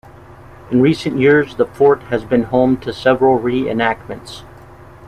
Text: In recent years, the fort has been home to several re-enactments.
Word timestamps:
In 0.71 0.81
recent 0.81 1.19
years, 1.19 1.57
the 1.57 1.67
fort 1.67 2.01
has 2.09 2.25
been 2.25 2.41
home 2.45 2.75
to 2.77 2.91
several 2.91 3.37
re-enactments. 3.37 4.41